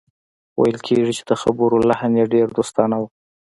[0.51, 3.03] خو ویل کېږي چې د خبرو لحن یې ډېر دوستانه و